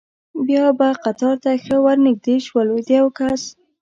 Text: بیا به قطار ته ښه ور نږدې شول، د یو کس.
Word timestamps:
بیا 0.47 0.65
به 0.77 0.89
قطار 1.03 1.35
ته 1.43 1.51
ښه 1.63 1.77
ور 1.85 1.97
نږدې 2.07 2.35
شول، 2.45 2.67
د 2.87 2.89
یو 2.99 3.07
کس. 3.17 3.41